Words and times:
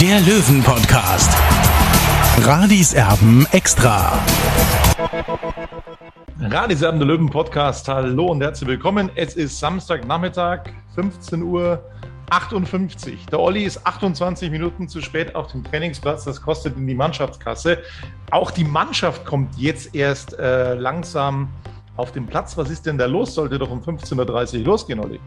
der 0.00 0.20
Löwen-Podcast. 0.20 1.30
Radis 2.44 2.92
Erben 2.92 3.46
extra. 3.52 4.18
Radisam 6.38 6.98
der 6.98 7.08
Löwen 7.08 7.30
Podcast. 7.30 7.88
Hallo 7.88 8.26
und 8.26 8.42
herzlich 8.42 8.68
willkommen. 8.68 9.10
Es 9.14 9.36
ist 9.36 9.58
Samstagnachmittag, 9.58 10.64
15 10.96 11.42
Uhr 11.42 11.82
58. 12.28 13.24
Der 13.26 13.40
Olli 13.40 13.64
ist 13.64 13.86
28 13.86 14.50
Minuten 14.50 14.86
zu 14.86 15.00
spät 15.00 15.34
auf 15.34 15.50
dem 15.52 15.64
Trainingsplatz. 15.64 16.24
Das 16.24 16.42
kostet 16.42 16.76
in 16.76 16.86
die 16.86 16.94
Mannschaftskasse. 16.94 17.78
Auch 18.30 18.50
die 18.50 18.64
Mannschaft 18.64 19.24
kommt 19.24 19.56
jetzt 19.56 19.94
erst 19.94 20.38
äh, 20.38 20.74
langsam 20.74 21.48
auf 21.96 22.12
den 22.12 22.26
Platz. 22.26 22.58
Was 22.58 22.68
ist 22.68 22.84
denn 22.84 22.98
da 22.98 23.06
los? 23.06 23.34
Sollte 23.34 23.58
doch 23.58 23.70
um 23.70 23.80
15.30 23.80 24.58
Uhr 24.58 24.64
losgehen, 24.64 25.00
Olli. 25.00 25.20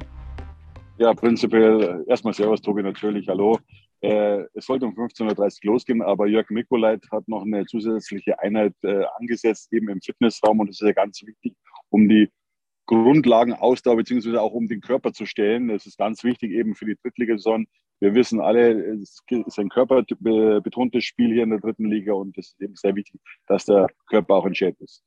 Ja, 1.00 1.14
prinzipiell 1.14 2.04
erstmal 2.08 2.34
Servus, 2.34 2.62
Tobi, 2.62 2.84
natürlich. 2.84 3.28
Hallo. 3.28 3.58
Äh, 4.02 4.46
es 4.54 4.66
sollte 4.66 4.86
um 4.86 4.94
15.30 4.96 5.66
Uhr 5.66 5.74
losgehen, 5.74 6.02
aber 6.02 6.28
Jörg 6.28 6.50
Mikolait 6.50 7.02
hat 7.12 7.28
noch 7.28 7.44
eine 7.44 7.66
zusätzliche 7.66 8.40
Einheit 8.40 8.74
äh, 8.84 9.04
angesetzt, 9.18 9.74
eben 9.74 9.90
im 9.90 10.02
Fitnessraum. 10.02 10.60
Und 10.60 10.68
das 10.68 10.80
ist 10.80 10.88
ja 10.88 10.94
ganz 10.94 11.22
wichtig, 11.26 11.56
um 11.90 12.08
die 12.08 12.30
Grundlagen 12.86 13.54
Ausdauer 13.54 13.98
beziehungsweise 13.98 14.42
auch 14.42 14.54
um 14.54 14.68
den 14.68 14.82
Körper 14.82 15.14
zu 15.14 15.26
stellen. 15.26 15.68
Das 15.68 15.86
ist 15.86 15.98
ganz 15.98 16.24
wichtig 16.24 16.52
eben 16.52 16.76
für 16.76 16.86
die 16.86 16.96
Drittligasaison. 16.96 17.68
Wir 18.00 18.16
wissen 18.16 18.40
alle, 18.40 18.72
es 18.72 19.22
ist 19.30 19.60
ein 19.60 19.70
körperbetontes 19.70 21.04
Spiel 21.04 21.34
hier 21.34 21.44
in 21.44 21.50
der 21.50 21.60
dritten 21.60 21.86
Liga 21.86 22.14
und 22.14 22.38
es 22.38 22.48
ist 22.48 22.62
eben 22.62 22.76
sehr 22.76 22.96
wichtig, 22.96 23.20
dass 23.48 23.66
der 23.66 23.88
Körper 24.08 24.36
auch 24.36 24.46
in 24.46 24.56
Shape 24.56 24.78
ist. 24.80 25.04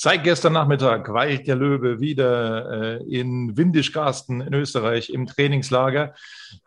Seit 0.00 0.22
gestern 0.22 0.52
Nachmittag 0.52 1.12
weilt 1.12 1.48
der 1.48 1.56
Löwe 1.56 1.98
wieder 1.98 3.00
äh, 3.00 3.02
in 3.12 3.56
Windischgarsten 3.56 4.40
in 4.40 4.54
Österreich 4.54 5.10
im 5.10 5.26
Trainingslager, 5.26 6.14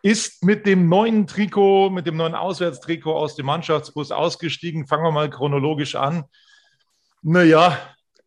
ist 0.02 0.44
mit 0.44 0.66
dem 0.66 0.90
neuen 0.90 1.26
Trikot, 1.26 1.88
mit 1.88 2.06
dem 2.06 2.18
neuen 2.18 2.34
Auswärtstrikot 2.34 3.14
aus 3.14 3.34
dem 3.34 3.46
Mannschaftsbus 3.46 4.10
ausgestiegen. 4.10 4.86
Fangen 4.86 5.04
wir 5.04 5.12
mal 5.12 5.30
chronologisch 5.30 5.94
an. 5.94 6.24
Naja, 7.22 7.78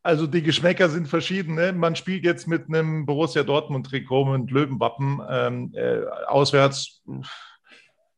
also 0.02 0.26
die 0.26 0.42
Geschmäcker 0.42 0.90
sind 0.90 1.08
verschieden. 1.08 1.54
Ne? 1.54 1.72
Man 1.72 1.96
spielt 1.96 2.24
jetzt 2.24 2.48
mit 2.48 2.68
einem 2.68 3.06
Borussia 3.06 3.44
Dortmund-Trikot 3.44 4.26
mit 4.36 4.50
Löwenwappen 4.50 5.22
ähm, 5.30 5.72
äh, 5.76 6.00
auswärts. 6.26 7.04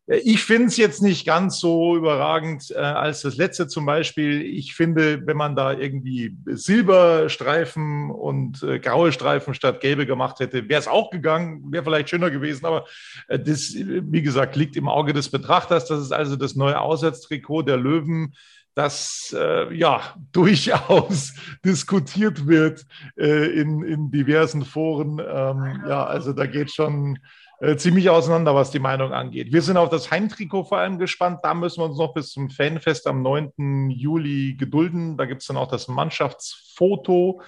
Ich 0.09 0.45
finde 0.45 0.67
es 0.67 0.77
jetzt 0.77 1.01
nicht 1.01 1.25
ganz 1.25 1.59
so 1.59 1.97
überragend 1.97 2.71
äh, 2.71 2.77
als 2.77 3.23
das 3.23 3.35
letzte 3.35 3.67
zum 3.67 3.85
Beispiel. 3.85 4.41
Ich 4.41 4.73
finde, 4.73 5.27
wenn 5.27 5.35
man 5.35 5.53
da 5.57 5.73
irgendwie 5.73 6.33
Silberstreifen 6.45 8.09
und 8.09 8.63
äh, 8.63 8.79
graue 8.79 9.11
Streifen 9.11 9.53
statt 9.53 9.81
gelbe 9.81 10.05
gemacht 10.05 10.39
hätte, 10.39 10.69
wäre 10.69 10.79
es 10.79 10.87
auch 10.87 11.09
gegangen, 11.09 11.73
wäre 11.73 11.83
vielleicht 11.83 12.09
schöner 12.09 12.31
gewesen. 12.31 12.65
Aber 12.65 12.85
äh, 13.27 13.37
das, 13.37 13.73
wie 13.75 14.21
gesagt, 14.21 14.55
liegt 14.55 14.77
im 14.77 14.87
Auge 14.87 15.11
des 15.11 15.29
Betrachters. 15.29 15.87
Das 15.87 15.99
ist 15.99 16.13
also 16.13 16.37
das 16.37 16.55
neue 16.55 16.79
Auswärtstrikot 16.79 17.63
der 17.63 17.77
Löwen 17.77 18.33
das 18.75 19.35
äh, 19.37 19.73
ja 19.73 20.01
durchaus 20.31 21.33
diskutiert 21.65 22.47
wird 22.47 22.85
äh, 23.17 23.59
in, 23.59 23.83
in 23.83 24.11
diversen 24.11 24.63
Foren. 24.63 25.19
Ähm, 25.19 25.83
ja, 25.87 26.05
also 26.05 26.31
da 26.31 26.45
geht 26.45 26.71
schon 26.71 27.19
äh, 27.59 27.75
ziemlich 27.75 28.09
auseinander, 28.09 28.53
was 28.53 28.71
die 28.71 28.79
Meinung 28.79 29.13
angeht. 29.13 29.51
Wir 29.51 29.61
sind 29.61 29.77
auf 29.77 29.89
das 29.89 30.11
Heimtrikot 30.11 30.65
vor 30.65 30.77
allem 30.77 30.99
gespannt. 30.99 31.39
Da 31.43 31.53
müssen 31.53 31.81
wir 31.81 31.85
uns 31.85 31.97
noch 31.97 32.13
bis 32.13 32.31
zum 32.31 32.49
Fanfest 32.49 33.07
am 33.07 33.21
9. 33.23 33.89
Juli 33.89 34.55
gedulden. 34.55 35.17
Da 35.17 35.25
gibt 35.25 35.41
es 35.41 35.47
dann 35.47 35.57
auch 35.57 35.67
das 35.67 35.87
Mannschaftsfoto. 35.87 37.41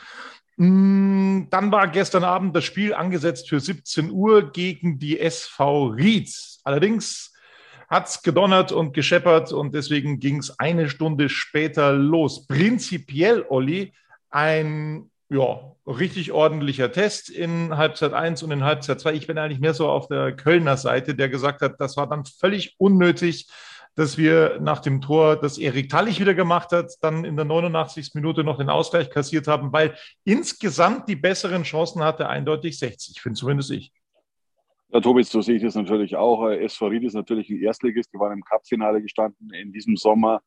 Mm, 0.58 1.44
dann 1.50 1.72
war 1.72 1.88
gestern 1.88 2.24
Abend 2.24 2.56
das 2.56 2.64
Spiel 2.66 2.94
angesetzt 2.94 3.50
für 3.50 3.59
17 3.59 4.12
Uhr 4.12 4.52
gegen 4.52 4.97
die 4.97 5.20
SV 5.20 5.88
Rietz. 5.88 6.59
Allerdings 6.64 7.34
hat 7.88 8.08
es 8.08 8.22
gedonnert 8.22 8.72
und 8.72 8.94
gescheppert 8.94 9.52
und 9.52 9.74
deswegen 9.74 10.20
ging 10.20 10.38
es 10.38 10.59
eine 10.59 10.90
Stunde 10.90 11.30
später 11.30 11.91
los. 11.94 12.47
Prinzipiell, 12.47 13.46
Olli, 13.47 13.94
ein 14.30 15.09
ja, 15.29 15.75
richtig 15.85 16.31
ordentlicher 16.31 16.91
Test 16.91 17.29
in 17.29 17.78
Halbzeit 17.78 18.13
1 18.13 18.44
und 18.44 18.51
in 18.51 18.63
Halbzeit 18.63 19.00
2. 19.00 19.13
Ich 19.13 19.28
bin 19.28 19.38
eigentlich 19.38 19.59
mehr 19.59 19.73
so 19.73 19.88
auf 19.88 20.07
der 20.07 20.35
Kölner 20.35 20.78
Seite, 20.78 21.16
der 21.16 21.29
gesagt 21.29 21.62
hat, 21.62 21.79
das 21.79 21.97
war 21.97 22.07
dann 22.07 22.25
völlig 22.25 22.75
unnötig, 22.79 23.47
dass 23.95 24.17
wir 24.17 24.59
nach 24.62 24.79
dem 24.79 25.01
Tor, 25.01 25.35
das 25.35 25.57
Erik 25.57 25.90
Tallich 25.90 26.19
wieder 26.19 26.34
gemacht 26.34 26.72
hat, 26.72 26.94
dann 27.01 27.25
in 27.25 27.35
der 27.35 27.45
89. 27.45 28.12
Minute 28.13 28.44
noch 28.44 28.57
den 28.57 28.69
Ausgleich 28.69 29.09
kassiert 29.09 29.47
haben, 29.47 29.72
weil 29.72 29.95
insgesamt 30.23 31.09
die 31.09 31.16
besseren 31.16 31.63
Chancen 31.63 32.03
hatte 32.03 32.28
eindeutig 32.28 32.79
60, 32.79 33.22
finde 33.22 33.38
zumindest 33.38 33.72
ich. 33.72 33.91
Ja, 34.91 35.01
Tobi, 35.01 35.22
so 35.23 35.41
sehe 35.41 35.57
ich 35.57 35.63
das 35.63 35.75
natürlich 35.75 36.16
auch. 36.16 36.50
SV 36.50 36.88
Ried 36.88 37.03
ist 37.03 37.13
natürlich 37.13 37.50
ein 37.50 37.61
Erstligist. 37.61 38.11
Die 38.11 38.17
waren 38.17 38.31
im 38.31 38.44
Cup-Finale 38.44 39.01
gestanden 39.03 39.53
in 39.53 39.72
diesem 39.72 39.96
Sommer 39.96 40.41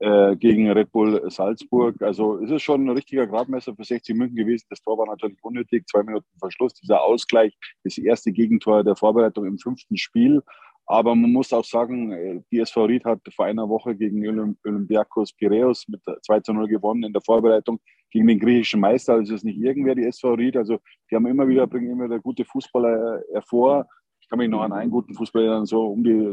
äh, 0.00 0.34
gegen 0.36 0.70
Red 0.70 0.90
Bull 0.92 1.30
Salzburg. 1.30 2.00
Also 2.02 2.38
es 2.38 2.50
ist 2.50 2.62
schon 2.62 2.86
ein 2.86 2.90
richtiger 2.90 3.26
Gradmesser 3.26 3.74
für 3.74 3.84
60 3.84 4.16
München 4.16 4.36
gewesen. 4.36 4.66
Das 4.70 4.80
Tor 4.82 4.98
war 4.98 5.06
natürlich 5.06 5.38
unnötig. 5.42 5.86
Zwei 5.86 6.02
Minuten 6.02 6.26
Verschluss, 6.38 6.74
dieser 6.74 7.02
Ausgleich, 7.02 7.54
das 7.84 7.98
erste 7.98 8.32
Gegentor 8.32 8.82
der 8.82 8.96
Vorbereitung 8.96 9.44
im 9.44 9.58
fünften 9.58 9.96
Spiel. 9.96 10.42
Aber 10.86 11.14
man 11.14 11.30
muss 11.30 11.52
auch 11.52 11.64
sagen, 11.64 12.12
äh, 12.12 12.40
die 12.50 12.60
SV 12.60 12.84
Ried 12.86 13.04
hat 13.04 13.20
vor 13.36 13.44
einer 13.44 13.68
Woche 13.68 13.94
gegen 13.94 14.56
Olympiakos 14.64 15.34
Piraeus 15.34 15.86
mit 15.86 16.00
2 16.22 16.40
zu 16.40 16.52
0 16.52 16.66
gewonnen 16.66 17.04
in 17.04 17.12
der 17.12 17.22
Vorbereitung 17.22 17.78
gegen 18.10 18.26
den 18.26 18.40
griechischen 18.40 18.80
Meister. 18.80 19.12
Also 19.12 19.34
es 19.34 19.40
ist 19.40 19.44
nicht 19.44 19.60
irgendwer 19.60 19.94
die 19.94 20.06
SV 20.06 20.32
Ried. 20.32 20.56
Also 20.56 20.78
die 21.10 21.14
haben 21.14 21.26
immer 21.26 21.46
wieder, 21.46 21.66
bringen 21.66 21.90
immer 21.90 22.06
wieder 22.06 22.20
gute 22.20 22.44
Fußballer 22.44 23.22
hervor 23.32 23.86
kann 24.30 24.38
mich 24.38 24.48
noch 24.48 24.62
an 24.62 24.72
einen 24.72 24.90
guten 24.90 25.12
Fußballer 25.12 25.66
so 25.66 25.88
um 25.88 26.04
die 26.04 26.32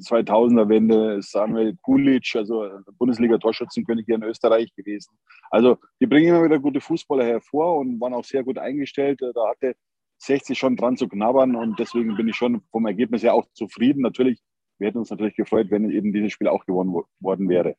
2000er 0.00 0.68
Wende, 0.68 1.22
Samuel 1.22 1.76
Kulic, 1.82 2.36
also 2.36 2.68
Bundesliga-Torschützenkönig 2.98 4.04
hier 4.06 4.16
in 4.16 4.22
Österreich 4.22 4.72
gewesen. 4.74 5.18
Also 5.50 5.78
die 6.00 6.06
bringen 6.06 6.28
immer 6.28 6.44
wieder 6.44 6.58
gute 6.58 6.80
Fußballer 6.80 7.24
hervor 7.24 7.78
und 7.78 8.00
waren 8.00 8.12
auch 8.12 8.24
sehr 8.24 8.44
gut 8.44 8.58
eingestellt. 8.58 9.20
Da 9.20 9.48
hatte 9.48 9.74
60 10.18 10.58
schon 10.58 10.76
dran 10.76 10.96
zu 10.96 11.08
knabbern 11.08 11.56
und 11.56 11.78
deswegen 11.78 12.16
bin 12.16 12.28
ich 12.28 12.36
schon 12.36 12.60
vom 12.70 12.86
Ergebnis 12.86 13.22
her 13.22 13.34
auch 13.34 13.46
zufrieden. 13.54 14.02
Natürlich, 14.02 14.40
wir 14.78 14.88
hätten 14.88 14.98
uns 14.98 15.10
natürlich 15.10 15.36
gefreut, 15.36 15.68
wenn 15.70 15.90
eben 15.90 16.12
dieses 16.12 16.32
Spiel 16.32 16.48
auch 16.48 16.66
gewonnen 16.66 17.02
worden 17.20 17.48
wäre. 17.48 17.76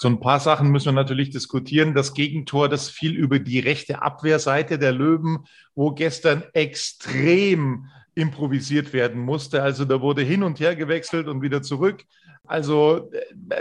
So 0.00 0.08
ein 0.08 0.20
paar 0.20 0.38
Sachen 0.38 0.70
müssen 0.70 0.86
wir 0.86 0.92
natürlich 0.92 1.30
diskutieren. 1.30 1.92
Das 1.92 2.14
Gegentor, 2.14 2.68
das 2.68 2.88
fiel 2.88 3.16
über 3.16 3.40
die 3.40 3.58
rechte 3.58 4.00
Abwehrseite 4.00 4.78
der 4.78 4.92
Löwen, 4.92 5.40
wo 5.74 5.90
gestern 5.90 6.44
extrem 6.52 7.86
improvisiert 8.18 8.92
werden 8.92 9.20
musste. 9.20 9.62
Also 9.62 9.84
da 9.84 10.00
wurde 10.00 10.22
hin 10.22 10.42
und 10.42 10.58
her 10.58 10.74
gewechselt 10.74 11.28
und 11.28 11.40
wieder 11.40 11.62
zurück. 11.62 12.04
Also 12.44 13.10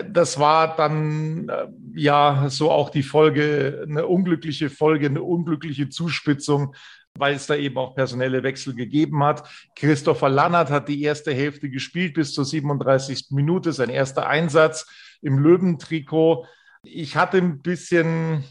das 0.09 0.39
war 0.39 0.75
dann 0.75 1.49
äh, 1.49 1.67
ja 1.93 2.47
so 2.49 2.71
auch 2.71 2.89
die 2.89 3.03
Folge, 3.03 3.85
eine 3.87 4.07
unglückliche 4.07 4.69
Folge, 4.69 5.07
eine 5.07 5.21
unglückliche 5.21 5.89
Zuspitzung, 5.89 6.73
weil 7.15 7.35
es 7.35 7.45
da 7.45 7.55
eben 7.55 7.77
auch 7.77 7.95
personelle 7.95 8.41
Wechsel 8.41 8.73
gegeben 8.73 9.23
hat. 9.23 9.47
Christopher 9.75 10.29
Lannert 10.29 10.71
hat 10.71 10.87
die 10.87 11.03
erste 11.03 11.33
Hälfte 11.33 11.69
gespielt 11.69 12.15
bis 12.15 12.33
zur 12.33 12.45
37. 12.45 13.27
Minute, 13.31 13.73
sein 13.73 13.89
erster 13.89 14.27
Einsatz 14.27 14.87
im 15.21 15.37
Löwentrikot. 15.37 16.45
Ich 16.83 17.15
hatte 17.15 17.37
ein 17.37 17.61
bisschen 17.61 18.43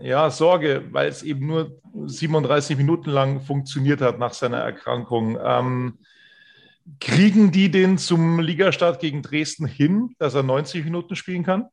ja, 0.00 0.30
Sorge, 0.30 0.84
weil 0.92 1.08
es 1.08 1.22
eben 1.22 1.46
nur 1.46 1.80
37 2.06 2.76
Minuten 2.76 3.10
lang 3.10 3.40
funktioniert 3.40 4.00
hat 4.00 4.18
nach 4.18 4.32
seiner 4.32 4.58
Erkrankung. 4.58 5.38
Ähm, 5.42 5.98
kriegen 7.00 7.52
die 7.52 7.70
den 7.70 7.98
zum 7.98 8.40
Ligastart 8.40 9.00
gegen 9.00 9.22
Dresden 9.22 9.66
hin, 9.66 10.14
dass 10.18 10.34
er 10.34 10.42
90 10.42 10.84
Minuten 10.84 11.16
spielen 11.16 11.44
kann? 11.44 11.68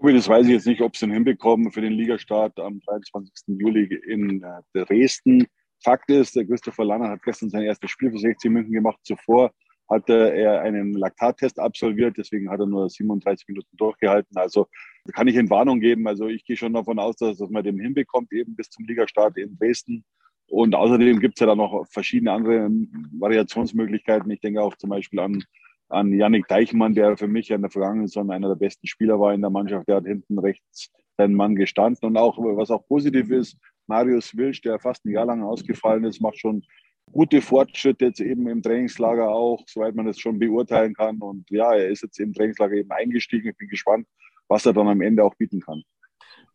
Das 0.00 0.28
weiß 0.28 0.46
ich 0.46 0.52
jetzt 0.52 0.66
nicht, 0.66 0.82
ob 0.82 0.96
sie 0.96 1.06
ihn 1.06 1.12
hinbekommen 1.12 1.72
für 1.72 1.80
den 1.80 1.92
Ligastart 1.92 2.58
am 2.60 2.80
23. 2.80 3.58
Juli 3.58 3.84
in 4.06 4.42
äh, 4.42 4.84
Dresden. 4.84 5.46
Fakt 5.82 6.10
ist, 6.10 6.36
der 6.36 6.46
Christopher 6.46 6.84
Lanner 6.84 7.10
hat 7.10 7.22
gestern 7.22 7.50
sein 7.50 7.62
erstes 7.62 7.90
Spiel 7.90 8.10
für 8.10 8.18
60 8.18 8.50
Minuten 8.50 8.72
gemacht. 8.72 8.98
Zuvor 9.02 9.52
hatte 9.88 10.32
er 10.34 10.62
einen 10.62 10.92
Laktattest 10.94 11.58
absolviert, 11.58 12.16
deswegen 12.16 12.50
hat 12.50 12.60
er 12.60 12.66
nur 12.66 12.88
37 12.88 13.48
Minuten 13.48 13.76
durchgehalten. 13.76 14.36
Also 14.36 14.66
kann 15.12 15.28
ich 15.28 15.36
in 15.36 15.50
Warnung 15.50 15.80
geben. 15.80 16.06
Also 16.08 16.26
ich 16.26 16.44
gehe 16.44 16.56
schon 16.56 16.72
davon 16.72 16.98
aus, 16.98 17.16
dass, 17.16 17.38
man 17.50 17.64
den 17.64 17.78
hinbekommt, 17.78 18.32
eben 18.32 18.56
bis 18.56 18.70
zum 18.70 18.86
Ligastart 18.86 19.36
in 19.36 19.56
Dresden. 19.58 20.04
Und 20.48 20.74
außerdem 20.74 21.20
gibt 21.20 21.36
es 21.36 21.40
ja 21.40 21.46
da 21.46 21.54
noch 21.54 21.86
verschiedene 21.90 22.32
andere 22.32 22.70
Variationsmöglichkeiten. 23.18 24.30
Ich 24.30 24.40
denke 24.40 24.62
auch 24.62 24.76
zum 24.76 24.90
Beispiel 24.90 25.20
an 25.20 25.42
an 25.88 26.12
Yannick 26.12 26.48
Deichmann, 26.48 26.94
der 26.94 27.16
für 27.16 27.28
mich 27.28 27.50
in 27.50 27.60
der 27.60 27.70
vergangenen 27.70 28.06
Saison 28.06 28.30
einer 28.30 28.48
der 28.48 28.56
besten 28.56 28.86
Spieler 28.86 29.20
war 29.20 29.34
in 29.34 29.40
der 29.40 29.50
Mannschaft. 29.50 29.88
Der 29.88 29.96
hat 29.96 30.06
hinten 30.06 30.38
rechts 30.38 30.90
seinen 31.16 31.34
Mann 31.34 31.54
gestanden. 31.54 32.08
Und 32.08 32.16
auch, 32.16 32.38
was 32.38 32.70
auch 32.70 32.86
positiv 32.86 33.30
ist, 33.30 33.56
Marius 33.86 34.36
Wilsch, 34.36 34.62
der 34.62 34.78
fast 34.78 35.04
ein 35.04 35.12
Jahr 35.12 35.26
lang 35.26 35.42
ausgefallen 35.42 36.04
ist, 36.04 36.20
macht 36.20 36.38
schon 36.38 36.62
gute 37.12 37.40
Fortschritte 37.40 38.06
jetzt 38.06 38.20
eben 38.20 38.48
im 38.48 38.62
Trainingslager 38.62 39.28
auch, 39.28 39.62
soweit 39.66 39.94
man 39.94 40.06
das 40.06 40.18
schon 40.18 40.38
beurteilen 40.38 40.94
kann. 40.94 41.18
Und 41.18 41.48
ja, 41.50 41.72
er 41.74 41.88
ist 41.88 42.02
jetzt 42.02 42.18
im 42.18 42.32
Trainingslager 42.32 42.74
eben 42.74 42.90
eingestiegen. 42.90 43.50
Ich 43.50 43.56
bin 43.56 43.68
gespannt, 43.68 44.06
was 44.48 44.66
er 44.66 44.72
dann 44.72 44.88
am 44.88 45.00
Ende 45.00 45.24
auch 45.24 45.34
bieten 45.34 45.60
kann. 45.60 45.82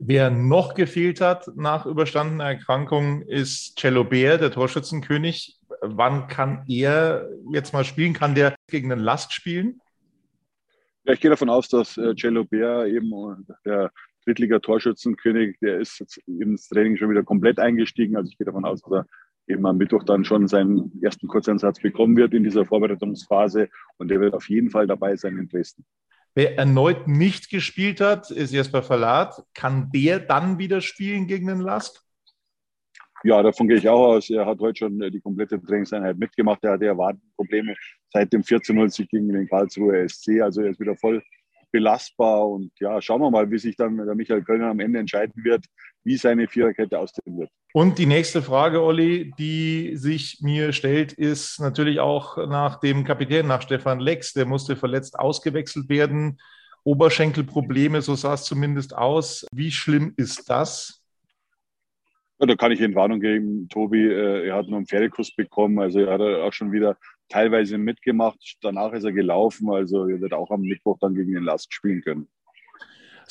Wer 0.01 0.29
noch 0.29 0.75
gefehlt 0.75 1.19
hat 1.19 1.49
nach 1.55 1.85
überstandener 1.85 2.45
Erkrankung, 2.45 3.21
ist 3.23 3.77
Cello 3.77 4.05
Bär, 4.05 4.37
der 4.37 4.51
Torschützenkönig. 4.51 5.59
Wann 5.81 6.27
kann 6.27 6.63
er 6.69 7.29
jetzt 7.51 7.73
mal 7.73 7.83
spielen? 7.83 8.13
Kann 8.13 8.33
der 8.33 8.55
gegen 8.67 8.89
den 8.89 8.99
Last 8.99 9.33
spielen? 9.33 9.81
Ja, 11.03 11.13
ich 11.13 11.19
gehe 11.19 11.29
davon 11.29 11.49
aus, 11.49 11.67
dass 11.67 11.97
äh, 11.97 12.15
Cello 12.15 12.45
Bär 12.45 12.85
eben 12.85 13.11
äh, 13.11 13.53
der 13.65 13.91
Drittliga-Torschützenkönig, 14.25 15.57
der 15.59 15.79
ist 15.79 15.99
jetzt 15.99 16.17
ins 16.27 16.69
Training 16.69 16.97
schon 16.97 17.09
wieder 17.09 17.23
komplett 17.23 17.59
eingestiegen. 17.59 18.15
Also 18.15 18.29
ich 18.29 18.37
gehe 18.37 18.45
davon 18.45 18.65
aus, 18.65 18.81
dass 18.81 18.91
er 18.91 19.05
eben 19.49 19.65
am 19.65 19.77
Mittwoch 19.77 20.03
dann 20.03 20.23
schon 20.23 20.47
seinen 20.47 20.91
ersten 21.01 21.27
Kurzeinsatz 21.27 21.79
bekommen 21.79 22.15
wird 22.15 22.33
in 22.33 22.43
dieser 22.43 22.65
Vorbereitungsphase 22.65 23.69
und 23.97 24.09
der 24.09 24.19
wird 24.19 24.33
auf 24.33 24.47
jeden 24.49 24.69
Fall 24.69 24.87
dabei 24.87 25.15
sein 25.15 25.37
in 25.37 25.49
Dresden. 25.49 25.85
Wer 26.35 26.57
erneut 26.57 27.07
nicht 27.07 27.49
gespielt 27.49 27.99
hat, 27.99 28.29
ist 28.29 28.53
Jesper 28.53 28.83
Verlat. 28.83 29.43
Kann 29.53 29.89
der 29.91 30.19
dann 30.19 30.59
wieder 30.59 30.79
spielen 30.79 31.27
gegen 31.27 31.47
den 31.47 31.59
Lask? 31.59 32.01
Ja, 33.23 33.43
davon 33.43 33.67
gehe 33.67 33.77
ich 33.77 33.89
auch 33.89 34.13
aus. 34.13 34.29
Er 34.29 34.45
hat 34.45 34.59
heute 34.59 34.77
schon 34.77 34.99
die 34.99 35.19
komplette 35.19 35.61
Trainingseinheit 35.61 36.17
mitgemacht. 36.17 36.63
Er 36.63 36.73
hatte 36.73 36.85
ja 36.85 36.97
Wadenprobleme 36.97 37.75
seit 38.13 38.31
dem 38.31 38.43
14-0 38.43 39.07
gegen 39.09 39.27
den 39.29 39.47
Karlsruher 39.47 40.07
SC. 40.07 40.41
Also 40.41 40.61
er 40.61 40.69
ist 40.69 40.79
wieder 40.79 40.95
voll 40.95 41.21
belastbar. 41.71 42.47
Und 42.47 42.71
ja, 42.79 43.01
schauen 43.01 43.21
wir 43.21 43.31
mal, 43.31 43.49
wie 43.51 43.57
sich 43.57 43.75
dann 43.75 43.97
der 43.97 44.15
Michael 44.15 44.43
Kölner 44.43 44.67
am 44.67 44.79
Ende 44.79 44.99
entscheiden 44.99 45.43
wird, 45.43 45.65
wie 46.03 46.17
seine 46.17 46.47
Viererkette 46.47 46.97
aussehen 46.97 47.39
wird. 47.39 47.49
Und 47.73 47.99
die 47.99 48.05
nächste 48.05 48.41
Frage, 48.41 48.81
Olli, 48.81 49.31
die 49.37 49.95
sich 49.95 50.39
mir 50.41 50.73
stellt, 50.73 51.13
ist 51.13 51.59
natürlich 51.59 51.99
auch 51.99 52.37
nach 52.47 52.79
dem 52.79 53.03
Kapitän, 53.03 53.47
nach 53.47 53.61
Stefan 53.61 53.99
Lex. 53.99 54.33
Der 54.33 54.45
musste 54.45 54.75
verletzt 54.75 55.19
ausgewechselt 55.19 55.89
werden. 55.89 56.39
Oberschenkelprobleme, 56.83 58.01
so 58.01 58.15
sah 58.15 58.33
es 58.33 58.43
zumindest 58.43 58.95
aus. 58.95 59.45
Wie 59.51 59.71
schlimm 59.71 60.13
ist 60.17 60.49
das? 60.49 61.03
Ja, 62.39 62.47
da 62.47 62.55
kann 62.55 62.71
ich 62.71 62.79
Ihnen 62.79 62.95
Warnung 62.95 63.19
geben, 63.19 63.67
Tobi. 63.67 64.07
Äh, 64.07 64.47
er 64.47 64.55
hat 64.55 64.67
nur 64.67 64.77
einen 64.77 64.87
Pferdekuss 64.87 65.35
bekommen. 65.35 65.79
Also 65.79 65.99
er 65.99 66.13
hat 66.13 66.21
auch 66.21 66.53
schon 66.53 66.71
wieder 66.71 66.97
teilweise 67.29 67.77
mitgemacht. 67.77 68.57
Danach 68.61 68.93
ist 68.93 69.03
er 69.03 69.13
gelaufen. 69.13 69.69
Also 69.69 70.07
er 70.07 70.19
wird 70.21 70.33
auch 70.33 70.51
am 70.51 70.61
Mittwoch 70.61 70.97
dann 70.99 71.15
gegen 71.15 71.33
den 71.33 71.43
Last 71.43 71.73
spielen 71.73 72.01
können. 72.01 72.27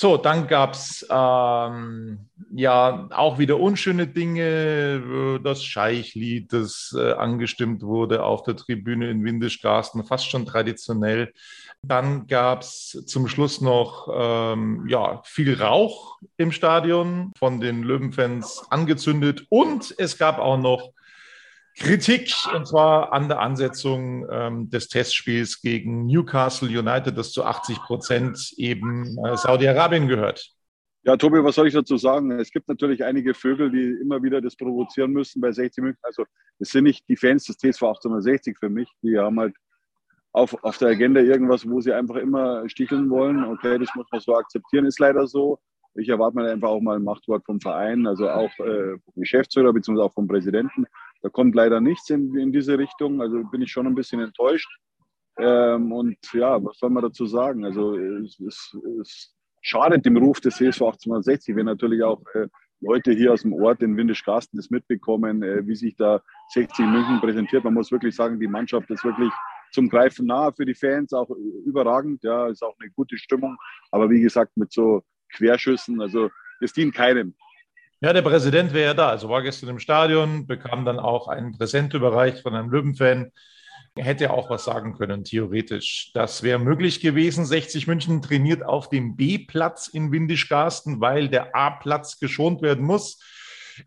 So, 0.00 0.16
dann 0.16 0.46
gab 0.46 0.74
es 0.74 1.04
ähm, 1.10 2.28
ja 2.52 3.08
auch 3.10 3.40
wieder 3.40 3.58
unschöne 3.58 4.06
Dinge. 4.06 5.40
Das 5.42 5.64
Scheichlied, 5.64 6.52
das 6.52 6.94
äh, 6.96 7.14
angestimmt 7.14 7.82
wurde 7.82 8.22
auf 8.22 8.44
der 8.44 8.54
Tribüne 8.54 9.10
in 9.10 9.24
Windischgarsten, 9.24 10.04
fast 10.04 10.30
schon 10.30 10.46
traditionell. 10.46 11.32
Dann 11.82 12.28
gab 12.28 12.62
es 12.62 13.02
zum 13.06 13.26
Schluss 13.26 13.60
noch 13.60 14.08
ähm, 14.14 14.86
ja, 14.88 15.20
viel 15.24 15.60
Rauch 15.60 16.20
im 16.36 16.52
Stadion 16.52 17.32
von 17.36 17.58
den 17.58 17.82
Löwenfans 17.82 18.66
angezündet. 18.70 19.46
Und 19.48 19.96
es 19.98 20.16
gab 20.16 20.38
auch 20.38 20.58
noch 20.58 20.92
Kritik, 21.78 22.32
und 22.54 22.66
zwar 22.66 23.12
an 23.12 23.28
der 23.28 23.40
Ansetzung 23.40 24.26
ähm, 24.30 24.68
des 24.70 24.88
Testspiels 24.88 25.60
gegen 25.60 26.06
Newcastle 26.06 26.68
United, 26.68 27.16
das 27.16 27.32
zu 27.32 27.44
80 27.44 27.78
Prozent 27.78 28.52
eben 28.56 29.16
äh, 29.24 29.36
Saudi-Arabien 29.36 30.08
gehört. 30.08 30.52
Ja, 31.04 31.16
Tobi, 31.16 31.42
was 31.42 31.54
soll 31.54 31.68
ich 31.68 31.74
dazu 31.74 31.96
sagen? 31.96 32.32
Es 32.32 32.50
gibt 32.50 32.68
natürlich 32.68 33.04
einige 33.04 33.32
Vögel, 33.32 33.70
die 33.70 33.98
immer 34.02 34.22
wieder 34.22 34.40
das 34.40 34.56
provozieren 34.56 35.12
müssen 35.12 35.40
bei 35.40 35.52
60 35.52 35.82
München. 35.82 36.00
Also 36.02 36.24
es 36.58 36.70
sind 36.70 36.84
nicht 36.84 37.08
die 37.08 37.16
Fans 37.16 37.44
des 37.44 37.56
TSV 37.56 37.82
1860 37.82 38.58
für 38.58 38.68
mich. 38.68 38.90
Die 39.02 39.16
haben 39.16 39.38
halt 39.38 39.54
auf, 40.32 40.62
auf 40.62 40.78
der 40.78 40.88
Agenda 40.88 41.20
irgendwas, 41.20 41.68
wo 41.68 41.80
sie 41.80 41.92
einfach 41.92 42.16
immer 42.16 42.68
sticheln 42.68 43.08
wollen. 43.10 43.44
Okay, 43.44 43.78
das 43.78 43.88
muss 43.94 44.06
man 44.10 44.20
so 44.20 44.36
akzeptieren, 44.36 44.86
ist 44.86 44.98
leider 44.98 45.26
so. 45.26 45.58
Ich 45.94 46.08
erwarte 46.08 46.36
mir 46.36 46.50
einfach 46.50 46.68
auch 46.68 46.80
mal 46.80 46.96
ein 46.96 47.04
Machtwort 47.04 47.44
vom 47.44 47.60
Verein, 47.60 48.06
also 48.06 48.28
auch 48.28 48.50
äh, 48.58 48.98
vom 48.98 49.14
Geschäftsführer 49.16 49.72
bzw. 49.72 50.00
auch 50.00 50.12
vom 50.12 50.28
Präsidenten. 50.28 50.84
Da 51.22 51.28
kommt 51.28 51.54
leider 51.54 51.80
nichts 51.80 52.10
in, 52.10 52.36
in 52.36 52.52
diese 52.52 52.78
Richtung. 52.78 53.20
Also 53.20 53.42
bin 53.50 53.62
ich 53.62 53.70
schon 53.70 53.86
ein 53.86 53.94
bisschen 53.94 54.20
enttäuscht. 54.20 54.68
Ähm, 55.38 55.92
und 55.92 56.18
ja, 56.32 56.62
was 56.64 56.78
soll 56.78 56.90
man 56.90 57.02
dazu 57.02 57.26
sagen? 57.26 57.64
Also 57.64 57.96
es, 57.96 58.38
es, 58.40 58.76
es 59.00 59.34
schadet 59.62 60.04
dem 60.04 60.16
Ruf 60.16 60.40
des 60.40 60.56
CSV 60.56 60.82
1860, 60.82 61.54
wenn 61.56 61.66
natürlich 61.66 62.02
auch 62.02 62.22
äh, 62.34 62.48
Leute 62.80 63.12
hier 63.12 63.32
aus 63.32 63.42
dem 63.42 63.52
Ort 63.52 63.82
in 63.82 63.96
Windischgarsten 63.96 64.56
das 64.56 64.70
mitbekommen, 64.70 65.42
äh, 65.42 65.66
wie 65.66 65.74
sich 65.74 65.96
da 65.96 66.22
60 66.54 66.86
München 66.86 67.20
präsentiert. 67.20 67.64
Man 67.64 67.74
muss 67.74 67.92
wirklich 67.92 68.14
sagen, 68.14 68.38
die 68.40 68.48
Mannschaft 68.48 68.90
ist 68.90 69.04
wirklich 69.04 69.32
zum 69.72 69.88
Greifen 69.88 70.26
nahe 70.26 70.52
für 70.52 70.64
die 70.64 70.74
Fans, 70.74 71.12
auch 71.12 71.30
überragend. 71.64 72.22
Ja, 72.22 72.48
ist 72.48 72.62
auch 72.62 72.76
eine 72.80 72.90
gute 72.90 73.18
Stimmung. 73.18 73.56
Aber 73.90 74.10
wie 74.10 74.20
gesagt, 74.20 74.56
mit 74.56 74.72
so 74.72 75.02
Querschüssen. 75.34 76.00
Also 76.00 76.30
es 76.60 76.72
dient 76.72 76.94
keinem. 76.94 77.34
Ja, 78.00 78.12
der 78.12 78.22
Präsident 78.22 78.72
wäre 78.72 78.86
ja 78.86 78.94
da. 78.94 79.08
Also 79.08 79.28
war 79.28 79.42
gestern 79.42 79.70
im 79.70 79.80
Stadion, 79.80 80.46
bekam 80.46 80.84
dann 80.84 81.00
auch 81.00 81.26
ein 81.26 81.52
Präsent 81.52 81.94
überreicht 81.94 82.40
von 82.40 82.54
einem 82.54 82.70
Löwenfan. 82.70 83.32
Hätte 83.96 84.32
auch 84.32 84.48
was 84.50 84.64
sagen 84.64 84.96
können, 84.96 85.24
theoretisch. 85.24 86.12
Das 86.14 86.44
wäre 86.44 86.60
möglich 86.60 87.00
gewesen. 87.00 87.44
60 87.44 87.88
München 87.88 88.22
trainiert 88.22 88.64
auf 88.64 88.88
dem 88.88 89.16
B-Platz 89.16 89.88
in 89.88 90.12
Windischgarsten, 90.12 91.00
weil 91.00 91.28
der 91.28 91.56
A-Platz 91.56 92.20
geschont 92.20 92.62
werden 92.62 92.84
muss. 92.84 93.18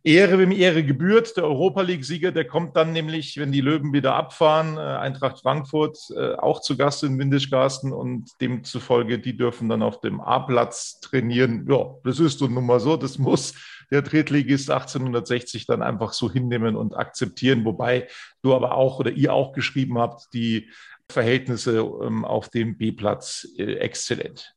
Ehre, 0.03 0.37
wem 0.39 0.51
Ehre 0.51 0.83
gebührt. 0.83 1.37
Der 1.37 1.45
Europa 1.45 1.81
League-Sieger, 1.81 2.33
der 2.33 2.45
kommt 2.45 2.75
dann 2.75 2.91
nämlich, 2.91 3.37
wenn 3.37 3.53
die 3.53 3.61
Löwen 3.61 3.93
wieder 3.93 4.15
abfahren, 4.15 4.75
äh, 4.75 4.81
Eintracht 4.81 5.39
Frankfurt 5.39 5.97
äh, 6.15 6.33
auch 6.35 6.59
zu 6.59 6.75
Gast 6.75 7.03
in 7.03 7.17
Windischgarsten 7.17 7.93
und 7.93 8.29
demzufolge, 8.41 9.19
die 9.19 9.37
dürfen 9.37 9.69
dann 9.69 9.81
auf 9.81 10.01
dem 10.01 10.19
A-Platz 10.19 10.99
trainieren. 10.99 11.65
Ja, 11.69 11.95
das 12.03 12.19
ist 12.19 12.41
nun 12.41 12.65
mal 12.65 12.81
so, 12.81 12.97
das 12.97 13.17
muss 13.17 13.53
der 13.91 14.01
Drittligist 14.01 14.71
1860 14.71 15.67
dann 15.67 15.81
einfach 15.81 16.13
so 16.13 16.31
hinnehmen 16.31 16.75
und 16.75 16.95
akzeptieren, 16.95 17.65
wobei 17.65 18.07
du 18.41 18.55
aber 18.55 18.75
auch 18.75 18.99
oder 18.99 19.11
ihr 19.11 19.33
auch 19.33 19.51
geschrieben 19.51 19.97
habt, 19.97 20.33
die 20.33 20.69
Verhältnisse 21.09 21.79
ähm, 21.79 22.25
auf 22.25 22.49
dem 22.49 22.77
B-Platz 22.77 23.47
äh, 23.57 23.75
exzellent. 23.75 24.55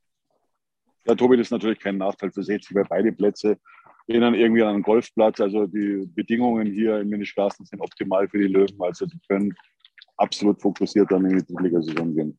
Ja, 1.06 1.14
Tobi, 1.14 1.36
das 1.36 1.48
ist 1.48 1.50
natürlich 1.50 1.80
kein 1.80 1.98
Nachteil 1.98 2.30
für 2.30 2.42
60, 2.42 2.74
weil 2.76 2.86
beide 2.88 3.12
Plätze 3.12 3.58
erinnern 4.06 4.34
irgendwie 4.34 4.62
an 4.62 4.74
einen 4.74 4.82
Golfplatz. 4.82 5.40
Also 5.40 5.66
die 5.66 6.08
Bedingungen 6.14 6.66
hier 6.66 7.00
in 7.00 7.08
Ministraßen 7.08 7.66
sind 7.66 7.80
optimal 7.80 8.28
für 8.28 8.38
die 8.38 8.46
Löwen. 8.46 8.80
Also 8.80 9.06
die 9.06 9.18
können 9.28 9.54
absolut 10.16 10.60
fokussiert 10.62 11.10
dann 11.10 11.24
in 11.26 11.38
die 11.38 11.44
Drittligasaison 11.44 12.14
gehen. 12.14 12.38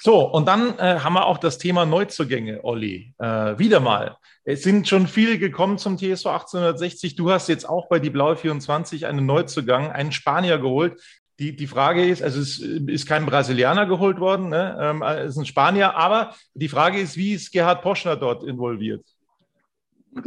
So, 0.00 0.20
und 0.24 0.46
dann 0.46 0.78
äh, 0.78 1.00
haben 1.00 1.14
wir 1.14 1.26
auch 1.26 1.38
das 1.38 1.58
Thema 1.58 1.84
Neuzugänge, 1.84 2.62
Olli. 2.62 3.14
Äh, 3.18 3.58
wieder 3.58 3.80
mal. 3.80 4.16
Es 4.44 4.62
sind 4.62 4.86
schon 4.88 5.08
viele 5.08 5.38
gekommen 5.38 5.76
zum 5.76 5.98
TSV 5.98 6.26
1860. 6.26 7.16
Du 7.16 7.30
hast 7.30 7.48
jetzt 7.48 7.68
auch 7.68 7.88
bei 7.88 7.98
die 7.98 8.10
Blaue 8.10 8.36
24 8.36 9.06
einen 9.06 9.26
Neuzugang, 9.26 9.90
einen 9.90 10.12
Spanier 10.12 10.58
geholt. 10.58 11.00
Die, 11.40 11.54
die 11.54 11.66
Frage 11.66 12.06
ist, 12.06 12.22
also 12.22 12.40
es 12.40 12.58
ist 12.58 13.06
kein 13.06 13.26
Brasilianer 13.26 13.86
geholt 13.86 14.18
worden, 14.18 14.48
ne? 14.48 14.76
ähm, 14.80 15.02
es 15.02 15.30
ist 15.30 15.38
ein 15.38 15.46
Spanier, 15.46 15.94
aber 15.94 16.34
die 16.54 16.68
Frage 16.68 16.98
ist, 16.98 17.16
wie 17.16 17.32
ist 17.32 17.52
Gerhard 17.52 17.82
Poschner 17.82 18.16
dort 18.16 18.42
involviert? 18.42 19.04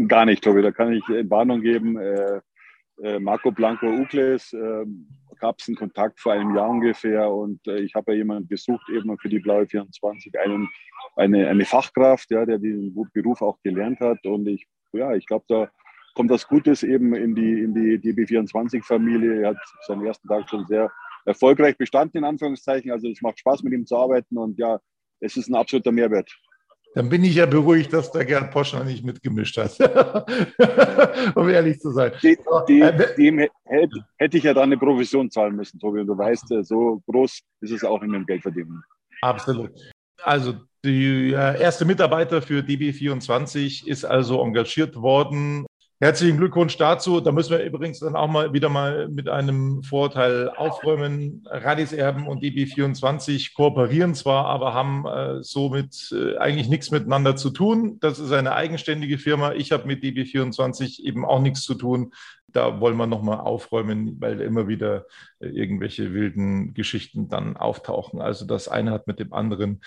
Gar 0.08 0.25
nicht, 0.25 0.42
Tobi. 0.42 0.62
Da 0.62 0.72
kann 0.72 0.94
ich 0.94 1.04
Warnung 1.30 1.62
geben. 1.62 1.98
Äh, 1.98 2.40
äh, 3.04 3.20
Marco 3.20 3.51
Blanco 3.51 3.88
Ukles 3.88 4.54
äh, 4.54 4.86
gab 5.41 5.60
es 5.60 5.67
einen 5.67 5.75
Kontakt 5.75 6.19
vor 6.19 6.33
einem 6.33 6.55
Jahr 6.55 6.69
ungefähr 6.69 7.29
und 7.29 7.67
äh, 7.67 7.79
ich 7.79 7.95
habe 7.95 8.13
ja 8.13 8.19
jemanden 8.19 8.48
gesucht, 8.48 8.88
eben 8.89 9.17
für 9.17 9.27
die 9.27 9.39
Blaue 9.39 9.67
24, 9.67 10.39
einen, 10.39 10.69
eine, 11.17 11.48
eine 11.50 11.65
Fachkraft, 11.65 12.29
ja, 12.31 12.45
der 12.45 12.60
diesen 12.60 12.95
Beruf 13.12 13.41
auch 13.41 13.57
gelernt 13.63 14.00
hat. 14.00 14.25
Und 14.25 14.48
ich, 14.48 14.67
ja, 14.93 15.13
ich 15.15 15.25
glaube, 15.25 15.45
da 15.48 15.69
kommt 16.13 16.31
das 16.31 16.48
Gutes 16.48 16.83
eben 16.83 17.13
in 17.15 17.36
die, 17.36 17.63
in 17.63 17.74
die 17.74 17.98
DB24-Familie. 17.98 19.41
Er 19.41 19.50
hat 19.50 19.57
seinen 19.88 20.05
ersten 20.05 20.27
Tag 20.27 20.48
schon 20.48 20.65
sehr 20.67 20.91
erfolgreich 21.25 21.77
bestanden, 21.77 22.19
in 22.19 22.24
Anführungszeichen. 22.24 22.91
Also 22.91 23.10
es 23.10 23.21
macht 23.21 23.39
Spaß, 23.39 23.63
mit 23.63 23.74
ihm 23.74 23.86
zu 23.86 23.98
arbeiten 23.98 24.38
und 24.38 24.57
ja, 24.60 24.79
es 25.19 25.38
ist 25.38 25.50
ein 25.50 25.55
absoluter 25.55 25.91
Mehrwert. 25.91 26.31
Dann 26.93 27.07
bin 27.07 27.24
ich 27.24 27.36
ja 27.36 27.45
beruhigt, 27.45 27.93
dass 27.93 28.12
der 28.12 28.25
Gerd 28.25 28.51
Poschner 28.51 28.83
nicht 28.83 29.05
mitgemischt 29.05 29.57
hat, 29.57 29.77
um 31.36 31.48
ehrlich 31.48 31.79
zu 31.79 31.91
sein. 31.91 32.12
Die, 32.21 32.38
die, 32.67 32.81
äh, 32.81 33.15
dem 33.15 33.39
hätte, 33.39 34.05
hätte 34.17 34.38
ich 34.38 34.43
ja 34.43 34.53
dann 34.53 34.63
eine 34.63 34.77
Provision 34.77 35.31
zahlen 35.31 35.55
müssen, 35.55 35.79
Tobi. 35.79 36.01
Und 36.01 36.07
du 36.07 36.17
weißt, 36.17 36.51
äh, 36.51 36.63
so 36.63 37.01
groß 37.07 37.39
ist 37.62 37.71
es 37.71 37.86
auch 37.86 38.01
in 38.01 38.12
dem 38.12 38.25
Geldverdienen. 38.25 38.83
Absolut. 39.21 39.71
Also 40.21 40.55
der 40.83 41.60
erste 41.60 41.86
Mitarbeiter 41.86 42.41
für 42.41 42.62
DB24 42.62 43.88
ist 43.88 44.03
also 44.03 44.43
engagiert 44.43 44.95
worden. 44.95 45.65
Herzlichen 46.03 46.38
Glückwunsch 46.38 46.77
dazu. 46.77 47.22
Da 47.22 47.31
müssen 47.31 47.51
wir 47.51 47.63
übrigens 47.63 48.00
dann 48.00 48.15
auch 48.15 48.27
mal 48.27 48.53
wieder 48.53 48.70
mal 48.70 49.08
mit 49.08 49.29
einem 49.29 49.84
Vorteil 49.84 50.50
aufräumen. 50.50 51.43
Radis 51.46 51.93
Erben 51.93 52.27
und 52.27 52.41
DB24 52.41 53.53
kooperieren 53.53 54.15
zwar, 54.15 54.48
aber 54.48 54.74
haben 54.74 55.05
äh, 55.05 55.43
somit 55.43 56.12
äh, 56.12 56.38
eigentlich 56.38 56.70
nichts 56.70 56.89
miteinander 56.89 57.36
zu 57.36 57.51
tun. 57.51 58.00
Das 58.00 58.17
ist 58.17 58.31
eine 58.31 58.55
eigenständige 58.55 59.20
Firma. 59.20 59.51
Ich 59.51 59.72
habe 59.72 59.86
mit 59.86 60.03
DB24 60.03 61.03
eben 61.03 61.24
auch 61.24 61.39
nichts 61.39 61.62
zu 61.62 61.75
tun. 61.75 62.15
Da 62.48 62.79
wollen 62.79 62.98
wir 62.98 63.05
nochmal 63.05 63.38
aufräumen, 63.38 64.20
weil 64.20 64.41
immer 64.41 64.67
wieder 64.67 65.05
äh, 65.39 65.50
irgendwelche 65.50 66.15
wilden 66.15 66.74
Geschichten 66.74 67.29
dann 67.29 67.58
auftauchen. 67.58 68.22
Also 68.22 68.48
das 68.48 68.67
eine 68.67 68.89
hat 68.89 69.05
mit 69.05 69.20
dem 69.20 69.34
anderen 69.34 69.81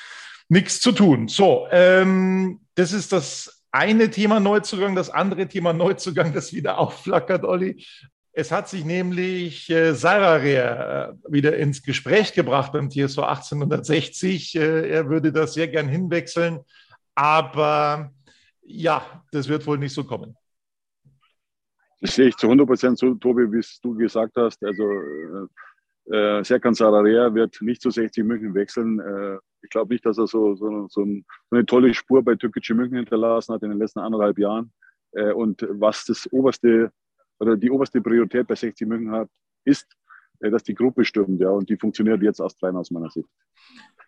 nichts 0.48 0.80
zu 0.80 0.92
tun. 0.92 1.26
So, 1.26 1.66
ähm, 1.72 2.60
das 2.76 2.92
ist 2.92 3.12
das 3.12 3.63
eine 3.74 4.08
Thema 4.08 4.38
Neuzugang, 4.38 4.94
das 4.94 5.10
andere 5.10 5.48
Thema 5.48 5.72
Neuzugang, 5.72 6.32
das 6.32 6.52
wieder 6.52 6.78
aufflackert, 6.78 7.44
Olli. 7.44 7.84
Es 8.32 8.52
hat 8.52 8.68
sich 8.68 8.84
nämlich 8.84 9.68
äh, 9.68 9.94
Sararea 9.94 11.10
äh, 11.10 11.14
wieder 11.28 11.56
ins 11.56 11.82
Gespräch 11.82 12.32
gebracht 12.32 12.72
beim 12.72 12.88
TSV 12.88 13.18
1860. 13.18 14.54
Äh, 14.54 14.90
er 14.90 15.08
würde 15.08 15.32
das 15.32 15.54
sehr 15.54 15.66
gern 15.66 15.88
hinwechseln, 15.88 16.60
aber 17.16 18.12
ja, 18.62 19.24
das 19.32 19.48
wird 19.48 19.66
wohl 19.66 19.78
nicht 19.78 19.92
so 19.92 20.04
kommen. 20.04 20.36
Das 22.00 22.14
sehe 22.14 22.28
ich 22.28 22.36
zu 22.36 22.46
100 22.46 22.68
Prozent 22.68 22.98
so, 22.98 23.12
Tobi, 23.14 23.50
wie 23.50 23.64
du 23.82 23.94
gesagt 23.96 24.36
hast. 24.36 24.62
Also 24.64 24.84
äh, 26.10 26.44
Serkan 26.44 26.74
Sararea 26.74 27.34
wird 27.34 27.60
nicht 27.60 27.80
zu 27.80 27.90
60 27.90 28.24
München 28.24 28.54
wechseln. 28.54 29.00
Äh, 29.00 29.38
ich 29.62 29.70
glaube 29.70 29.92
nicht, 29.92 30.04
dass 30.04 30.18
er 30.18 30.26
so, 30.26 30.54
so, 30.54 30.86
so, 30.88 31.02
ein, 31.02 31.24
so, 31.50 31.56
eine 31.56 31.66
tolle 31.66 31.94
Spur 31.94 32.22
bei 32.22 32.34
Türkische 32.34 32.74
München 32.74 32.98
hinterlassen 32.98 33.54
hat 33.54 33.62
in 33.62 33.70
den 33.70 33.78
letzten 33.78 34.00
anderthalb 34.00 34.38
Jahren. 34.38 34.72
Äh, 35.12 35.32
und 35.32 35.66
was 35.70 36.04
das 36.04 36.30
oberste 36.32 36.90
oder 37.40 37.56
die 37.56 37.70
oberste 37.70 38.00
Priorität 38.00 38.46
bei 38.46 38.54
60 38.54 38.86
München 38.86 39.10
hat, 39.10 39.28
ist, 39.64 39.86
dass 40.40 40.62
die 40.62 40.74
Gruppe 40.74 41.04
stimmt. 41.04 41.40
Ja, 41.40 41.50
und 41.50 41.68
die 41.68 41.76
funktioniert 41.76 42.22
jetzt 42.22 42.40
erst 42.40 42.62
rein 42.62 42.76
aus 42.76 42.90
meiner 42.90 43.10
Sicht. 43.10 43.28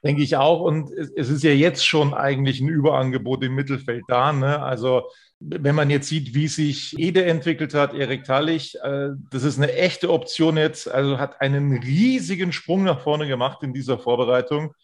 Denke 0.05 0.23
ich 0.23 0.37
auch. 0.37 0.61
Und 0.61 0.91
es 0.93 1.31
ist 1.31 1.43
ja 1.43 1.53
jetzt 1.53 1.87
schon 1.87 2.15
eigentlich 2.15 2.61
ein 2.61 2.69
Überangebot 2.69 3.43
im 3.45 3.55
Mittelfeld 3.55 4.05
da. 4.09 4.33
Ne? 4.33 4.63
Also 4.63 5.03
wenn 5.41 5.75
man 5.75 5.91
jetzt 5.91 6.09
sieht, 6.09 6.35
wie 6.35 6.49
sich 6.49 6.99
Ede 6.99 7.25
entwickelt 7.25 7.75
hat, 7.75 7.95
Erik 7.95 8.25
Tallich, 8.25 8.77
äh, 8.83 9.11
das 9.31 9.43
ist 9.43 9.59
eine 9.59 9.73
echte 9.73 10.11
Option 10.11 10.57
jetzt. 10.57 10.91
Also 10.91 11.19
hat 11.19 11.41
einen 11.41 11.79
riesigen 11.79 12.53
Sprung 12.53 12.85
nach 12.85 13.01
vorne 13.01 13.27
gemacht 13.27 13.63
in 13.63 13.73
dieser 13.73 13.99
Vorbereitung. 13.99 14.75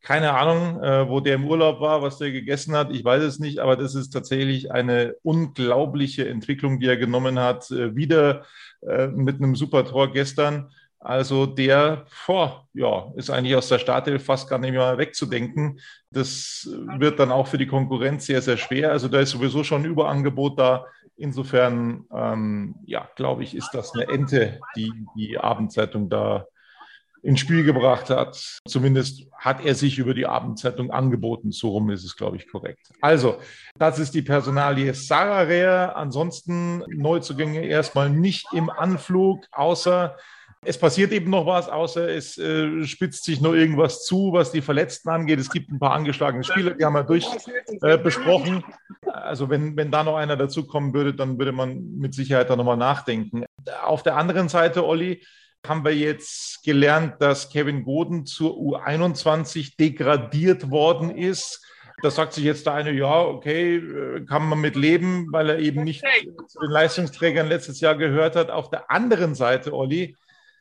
Keine 0.00 0.34
Ahnung, 0.34 0.82
äh, 0.82 1.08
wo 1.08 1.20
der 1.20 1.34
im 1.34 1.46
Urlaub 1.46 1.80
war, 1.80 2.02
was 2.02 2.18
der 2.18 2.30
gegessen 2.30 2.74
hat. 2.74 2.90
Ich 2.92 3.04
weiß 3.04 3.22
es 3.22 3.38
nicht, 3.38 3.58
aber 3.58 3.76
das 3.76 3.94
ist 3.94 4.10
tatsächlich 4.10 4.70
eine 4.70 5.16
unglaubliche 5.22 6.28
Entwicklung, 6.28 6.78
die 6.78 6.86
er 6.86 6.96
genommen 6.96 7.38
hat. 7.38 7.70
Äh, 7.70 7.96
wieder 7.96 8.44
äh, 8.80 9.08
mit 9.08 9.36
einem 9.36 9.56
super 9.56 9.84
Tor 9.84 10.12
gestern. 10.12 10.70
Also 11.00 11.46
der 11.46 12.06
boah, 12.26 12.66
ja, 12.74 13.12
ist 13.16 13.30
eigentlich 13.30 13.54
aus 13.54 13.68
der 13.68 13.78
Startelf 13.78 14.24
fast 14.24 14.48
gar 14.48 14.58
nicht 14.58 14.72
mehr 14.72 14.98
wegzudenken. 14.98 15.80
Das 16.10 16.68
wird 16.96 17.20
dann 17.20 17.30
auch 17.30 17.46
für 17.46 17.58
die 17.58 17.68
Konkurrenz 17.68 18.26
sehr, 18.26 18.42
sehr 18.42 18.56
schwer. 18.56 18.90
Also 18.90 19.08
da 19.08 19.20
ist 19.20 19.30
sowieso 19.30 19.62
schon 19.62 19.82
ein 19.82 19.90
Überangebot 19.90 20.58
da. 20.58 20.86
Insofern, 21.16 22.04
ähm, 22.14 22.76
ja, 22.84 23.08
glaube 23.16 23.42
ich, 23.42 23.56
ist 23.56 23.70
das 23.72 23.92
eine 23.94 24.08
Ente, 24.08 24.60
die 24.76 24.92
die 25.16 25.38
Abendzeitung 25.38 26.08
da 26.08 26.46
ins 27.22 27.40
Spiel 27.40 27.64
gebracht 27.64 28.10
hat. 28.10 28.60
Zumindest 28.66 29.26
hat 29.36 29.64
er 29.64 29.74
sich 29.74 29.98
über 29.98 30.14
die 30.14 30.26
Abendzeitung 30.26 30.90
angeboten. 30.90 31.52
So 31.52 31.70
rum 31.70 31.90
ist 31.90 32.04
es, 32.04 32.16
glaube 32.16 32.36
ich, 32.36 32.48
korrekt. 32.48 32.90
Also, 33.00 33.38
das 33.78 33.98
ist 33.98 34.14
die 34.14 34.22
Personalie 34.22 34.94
Sarah. 34.94 35.92
Ansonsten 35.92 36.82
Neuzugänge 36.88 37.64
erstmal 37.64 38.10
nicht 38.10 38.46
im 38.52 38.70
Anflug, 38.70 39.44
außer 39.52 40.16
es 40.64 40.76
passiert 40.76 41.12
eben 41.12 41.30
noch 41.30 41.46
was, 41.46 41.68
außer 41.68 42.08
es 42.08 42.36
äh, 42.36 42.84
spitzt 42.84 43.24
sich 43.24 43.40
noch 43.40 43.52
irgendwas 43.52 44.04
zu, 44.04 44.32
was 44.32 44.50
die 44.50 44.60
Verletzten 44.60 45.08
angeht. 45.08 45.38
Es 45.38 45.50
gibt 45.50 45.70
ein 45.70 45.78
paar 45.78 45.92
angeschlagene 45.92 46.42
Spieler, 46.42 46.72
die 46.72 46.84
haben 46.84 46.94
wir 46.94 47.04
durch 47.04 47.26
äh, 47.82 47.96
besprochen. 47.96 48.64
Also 49.06 49.48
wenn, 49.50 49.76
wenn 49.76 49.90
da 49.92 50.02
noch 50.02 50.16
einer 50.16 50.36
dazukommen 50.36 50.92
würde, 50.92 51.14
dann 51.14 51.38
würde 51.38 51.52
man 51.52 51.96
mit 51.96 52.12
Sicherheit 52.12 52.50
da 52.50 52.56
nochmal 52.56 52.76
nachdenken. 52.76 53.44
Auf 53.84 54.02
der 54.02 54.16
anderen 54.16 54.48
Seite, 54.48 54.84
Olli, 54.84 55.22
haben 55.66 55.84
wir 55.84 55.94
jetzt 55.94 56.62
gelernt, 56.64 57.14
dass 57.20 57.50
Kevin 57.50 57.84
Goden 57.84 58.26
zur 58.26 58.52
U21 58.54 59.76
degradiert 59.76 60.70
worden 60.70 61.10
ist. 61.10 61.64
Da 62.02 62.10
sagt 62.10 62.32
sich 62.32 62.44
jetzt 62.44 62.66
der 62.66 62.74
eine, 62.74 62.92
ja, 62.92 63.22
okay, 63.22 63.76
äh, 63.76 64.24
kann 64.24 64.48
man 64.48 64.60
mit 64.60 64.76
leben, 64.76 65.26
weil 65.32 65.50
er 65.50 65.58
eben 65.58 65.82
nicht 65.82 66.04
zu 66.46 66.60
den 66.60 66.70
Leistungsträgern 66.70 67.48
letztes 67.48 67.80
Jahr 67.80 67.96
gehört 67.96 68.36
hat. 68.36 68.50
Auf 68.50 68.70
der 68.70 68.90
anderen 68.90 69.34
Seite, 69.34 69.72
Olli, 69.72 70.16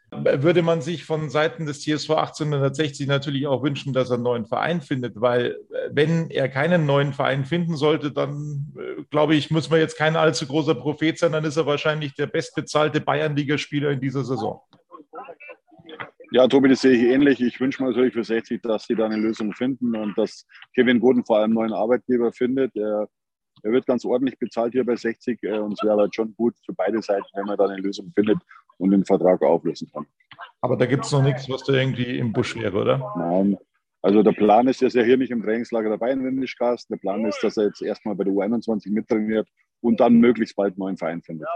würde 0.10 0.62
man 0.62 0.82
sich 0.82 1.04
von 1.04 1.30
Seiten 1.30 1.66
des 1.66 1.82
TSV 1.82 2.12
1860 2.12 3.08
natürlich 3.08 3.46
auch 3.46 3.62
wünschen, 3.62 3.92
dass 3.92 4.10
er 4.10 4.16
einen 4.16 4.24
neuen 4.24 4.46
Verein 4.46 4.82
findet, 4.82 5.20
weil 5.20 5.58
äh, 5.70 5.89
wenn 5.92 6.30
er 6.30 6.48
keinen 6.48 6.86
neuen 6.86 7.13
Verein 7.13 7.46
finden 7.46 7.75
sollte, 7.75 8.12
dann 8.12 8.74
äh, 8.77 9.04
glaube 9.10 9.36
ich, 9.36 9.51
muss 9.51 9.70
man 9.70 9.80
jetzt 9.80 9.98
kein 9.98 10.16
allzu 10.16 10.48
großer 10.48 10.75
Prophet 10.75 11.20
sein, 11.20 11.34
dann 11.34 11.44
ist 11.44 11.58
er 11.58 11.66
wahrscheinlich 11.66 12.16
der 12.16 12.27
bestbezahlte 12.27 13.01
Bayernligaspieler 13.01 13.92
in 13.92 14.00
dieser 14.00 14.24
Saison. 14.24 14.62
Ja, 16.32 16.48
Tobi, 16.48 16.70
das 16.70 16.82
sehe 16.82 16.92
ich 16.92 17.04
ähnlich. 17.04 17.40
Ich 17.40 17.60
wünsche 17.60 17.82
mir 17.82 17.90
natürlich 17.90 18.14
für 18.14 18.24
60, 18.24 18.62
dass 18.62 18.86
sie 18.86 18.96
da 18.96 19.06
eine 19.06 19.18
Lösung 19.18 19.54
finden 19.54 19.96
und 19.96 20.18
dass 20.18 20.46
Kevin 20.76 21.00
Goden 21.00 21.24
vor 21.26 21.38
allem 21.38 21.46
einen 21.46 21.54
neuen 21.54 21.74
Arbeitgeber 21.74 22.34
findet. 22.34 22.76
Er, 22.76 23.08
er 23.64 23.72
wird 23.72 23.86
ganz 23.86 24.04
ordentlich 24.04 24.38
bezahlt 24.38 24.74
hier 24.74 24.86
bei 24.86 24.96
60 24.96 25.42
äh, 25.44 25.60
und 25.60 25.74
es 25.74 25.84
wäre 25.84 25.98
halt 25.98 26.14
schon 26.14 26.36
gut 26.36 26.56
für 26.66 26.74
beide 26.74 27.02
Seiten, 27.02 27.26
wenn 27.34 27.46
man 27.46 27.58
da 27.58 27.66
eine 27.66 27.82
Lösung 27.82 28.12
findet 28.14 28.38
und 28.78 28.92
den 28.92 29.06
Vertrag 29.06 29.42
auflösen 29.42 29.90
kann. 29.94 30.06
Aber 30.62 30.76
da 30.76 30.86
gibt 30.86 31.06
es 31.06 31.12
noch 31.12 31.24
nichts, 31.24 31.50
was 31.50 31.64
da 31.64 31.74
irgendwie 31.74 32.18
im 32.18 32.34
Busch 32.34 32.56
wäre, 32.56 32.78
oder? 32.78 33.14
Nein. 33.18 33.58
Also 34.02 34.22
der 34.22 34.34
Plan 34.34 34.68
ist, 34.68 34.82
er 34.82 34.88
ist 34.88 34.96
ja 34.96 35.04
hier 35.04 35.18
nicht 35.18 35.32
im 35.32 35.42
Trainingslager 35.42 35.90
dabei 35.90 36.12
in 36.12 36.24
Windischkast. 36.24 36.90
Der 36.90 36.98
Plan 36.98 37.26
ist, 37.26 37.42
dass 37.42 37.58
er 37.58 37.66
jetzt 37.66 37.82
erstmal 37.82 38.16
bei 38.16 38.26
der 38.26 38.34
U21 38.34 38.92
mittrainiert 38.92 39.48
und 39.82 40.00
dann 40.00 40.16
möglichst 40.16 40.56
bald 40.56 40.74
einen 40.74 40.80
neuen 40.80 40.98
Verein 40.98 41.22
findet. 41.22 41.48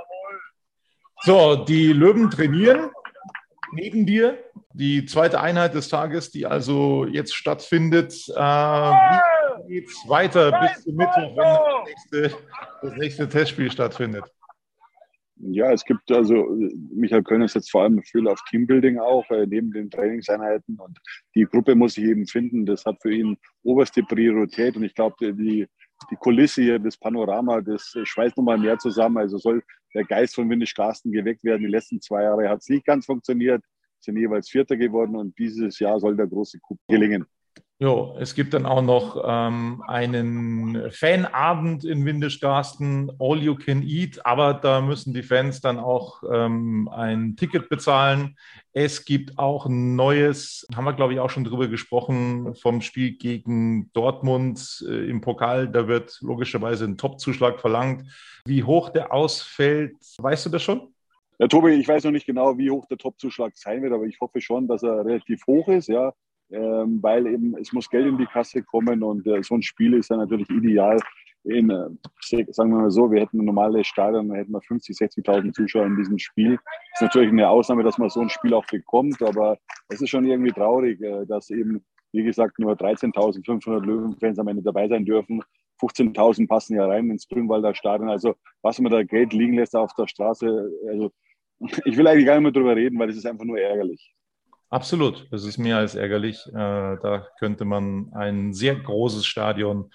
So, 1.23 1.55
die 1.55 1.93
Löwen 1.93 2.31
trainieren 2.31 2.89
neben 3.73 4.05
dir. 4.05 4.37
Die 4.73 5.05
zweite 5.05 5.41
Einheit 5.41 5.73
des 5.73 5.89
Tages, 5.89 6.31
die 6.31 6.45
also 6.45 7.05
jetzt 7.05 7.35
stattfindet. 7.35 8.13
Äh, 8.29 8.41
wie 9.67 9.73
geht 9.73 9.89
es 9.89 10.03
weiter 10.07 10.51
bis 10.59 10.83
zum 10.83 10.95
Mittwoch, 10.95 11.35
wenn 11.35 11.43
das 11.43 11.85
nächste, 11.85 12.37
das 12.81 12.93
nächste 12.95 13.29
Testspiel 13.29 13.71
stattfindet? 13.71 14.23
Ja, 15.43 15.71
es 15.71 15.83
gibt 15.83 16.11
also, 16.11 16.55
Michael 16.93 17.23
Kölner 17.23 17.47
setzt 17.47 17.71
vor 17.71 17.83
allem 17.83 18.03
viel 18.03 18.27
auf 18.27 18.39
Teambuilding 18.49 18.99
auch, 18.99 19.27
äh, 19.31 19.47
neben 19.47 19.71
den 19.71 19.89
Trainingseinheiten. 19.89 20.79
Und 20.79 20.99
die 21.35 21.45
Gruppe 21.45 21.73
muss 21.73 21.95
sich 21.95 22.03
eben 22.03 22.27
finden. 22.27 22.65
Das 22.65 22.85
hat 22.85 23.01
für 23.01 23.11
ihn 23.11 23.37
oberste 23.63 24.03
Priorität. 24.03 24.75
Und 24.75 24.83
ich 24.83 24.93
glaube, 24.93 25.33
die, 25.33 25.67
die 26.09 26.15
Kulisse 26.15 26.61
hier, 26.61 26.79
das 26.79 26.97
Panorama, 26.97 27.61
das 27.61 27.95
schweißt 28.03 28.37
nochmal 28.37 28.57
mehr 28.57 28.77
zusammen. 28.77 29.17
Also 29.17 29.37
soll 29.37 29.63
der 29.93 30.03
Geist 30.03 30.35
von 30.35 30.49
Windisch 30.49 30.73
Carsten 30.73 31.11
geweckt 31.11 31.43
werden. 31.43 31.61
Die 31.61 31.67
letzten 31.71 32.01
zwei 32.01 32.23
Jahre 32.23 32.49
hat 32.49 32.59
es 32.59 32.69
nicht 32.69 32.85
ganz 32.85 33.05
funktioniert, 33.05 33.63
sind 33.99 34.17
jeweils 34.17 34.49
Vierter 34.49 34.77
geworden 34.77 35.15
und 35.15 35.37
dieses 35.37 35.79
Jahr 35.79 35.99
soll 35.99 36.15
der 36.15 36.27
große 36.27 36.59
Coup 36.59 36.79
gelingen. 36.87 37.25
Jo, 37.83 38.15
es 38.19 38.35
gibt 38.35 38.53
dann 38.53 38.67
auch 38.67 38.83
noch 38.83 39.23
ähm, 39.27 39.83
einen 39.87 40.91
Fanabend 40.91 41.83
in 41.83 42.05
Windischgarsten, 42.05 43.11
All 43.17 43.39
You 43.39 43.55
Can 43.55 43.81
Eat, 43.81 44.23
aber 44.23 44.53
da 44.53 44.81
müssen 44.81 45.15
die 45.15 45.23
Fans 45.23 45.61
dann 45.61 45.79
auch 45.79 46.21
ähm, 46.31 46.87
ein 46.89 47.35
Ticket 47.37 47.69
bezahlen. 47.69 48.37
Es 48.71 49.03
gibt 49.03 49.39
auch 49.39 49.65
ein 49.65 49.95
neues, 49.95 50.67
haben 50.75 50.85
wir 50.85 50.93
glaube 50.93 51.13
ich 51.13 51.19
auch 51.19 51.31
schon 51.31 51.43
drüber 51.43 51.69
gesprochen, 51.69 52.53
vom 52.53 52.81
Spiel 52.81 53.13
gegen 53.17 53.91
Dortmund 53.93 54.85
äh, 54.87 55.09
im 55.09 55.21
Pokal. 55.21 55.67
Da 55.67 55.87
wird 55.87 56.19
logischerweise 56.21 56.85
ein 56.85 56.99
Topzuschlag 56.99 57.59
verlangt. 57.59 58.03
Wie 58.45 58.63
hoch 58.63 58.89
der 58.89 59.11
ausfällt, 59.11 59.95
weißt 60.19 60.45
du 60.45 60.49
das 60.51 60.61
schon? 60.61 60.93
Ja, 61.39 61.47
Tobi, 61.47 61.71
ich 61.71 61.87
weiß 61.87 62.03
noch 62.03 62.11
nicht 62.11 62.27
genau, 62.27 62.59
wie 62.59 62.69
hoch 62.69 62.85
der 62.85 62.99
Topzuschlag 62.99 63.57
sein 63.57 63.81
wird, 63.81 63.91
aber 63.91 64.03
ich 64.03 64.21
hoffe 64.21 64.39
schon, 64.39 64.67
dass 64.67 64.83
er 64.83 65.03
relativ 65.03 65.47
hoch 65.47 65.67
ist. 65.67 65.87
Ja 65.87 66.13
ähm, 66.51 66.99
weil 67.01 67.27
eben 67.27 67.55
es 67.57 67.71
muss 67.73 67.89
Geld 67.89 68.07
in 68.07 68.17
die 68.17 68.25
Kasse 68.25 68.61
kommen 68.61 69.03
und 69.03 69.25
äh, 69.27 69.41
so 69.43 69.55
ein 69.55 69.61
Spiel 69.61 69.93
ist 69.93 70.09
ja 70.09 70.17
natürlich 70.17 70.49
ideal. 70.49 70.99
In, 71.43 71.71
äh, 71.71 71.89
sagen 72.51 72.71
wir 72.71 72.81
mal 72.81 72.91
so, 72.91 73.11
wir 73.11 73.21
hätten 73.21 73.39
ein 73.39 73.45
normales 73.45 73.87
Stadion, 73.87 74.29
da 74.29 74.35
hätten 74.35 74.51
wir 74.51 74.61
50, 74.61 74.95
60.000 74.95 75.53
Zuschauer 75.53 75.87
in 75.87 75.97
diesem 75.97 76.19
Spiel. 76.19 76.59
Ist 76.93 77.01
natürlich 77.01 77.29
eine 77.29 77.49
Ausnahme, 77.49 77.83
dass 77.83 77.97
man 77.97 78.09
so 78.09 78.21
ein 78.21 78.29
Spiel 78.29 78.53
auch 78.53 78.65
bekommt, 78.67 79.21
aber 79.23 79.57
es 79.89 80.01
ist 80.01 80.09
schon 80.09 80.25
irgendwie 80.25 80.51
traurig, 80.51 81.01
äh, 81.01 81.25
dass 81.25 81.49
eben, 81.49 81.83
wie 82.11 82.23
gesagt, 82.23 82.59
nur 82.59 82.73
13.500 82.73 83.79
Löwenfans 83.83 84.37
am 84.37 84.49
Ende 84.49 84.61
dabei 84.61 84.87
sein 84.87 85.05
dürfen. 85.05 85.41
15.000 85.81 86.47
passen 86.47 86.75
ja 86.75 86.85
rein 86.85 87.09
ins 87.09 87.27
Grünwalder 87.27 87.73
Stadion. 87.73 88.09
Also 88.09 88.35
was 88.61 88.79
man 88.79 88.91
da 88.91 89.01
Geld 89.01 89.33
liegen 89.33 89.53
lässt 89.53 89.75
auf 89.75 89.93
der 89.95 90.07
Straße, 90.07 90.69
also 90.89 91.11
ich 91.85 91.97
will 91.97 92.07
eigentlich 92.07 92.25
gar 92.25 92.35
nicht 92.35 92.43
mehr 92.43 92.51
drüber 92.51 92.75
reden, 92.75 92.99
weil 92.99 93.09
es 93.09 93.17
ist 93.17 93.25
einfach 93.25 93.45
nur 93.45 93.59
ärgerlich. 93.59 94.13
Absolut, 94.71 95.27
das 95.31 95.43
ist 95.43 95.57
mehr 95.57 95.77
als 95.77 95.95
ärgerlich. 95.95 96.47
Äh, 96.47 96.53
da 96.53 97.27
könnte 97.39 97.65
man 97.65 98.09
ein 98.13 98.53
sehr 98.53 98.73
großes 98.73 99.25
Stadion 99.25 99.91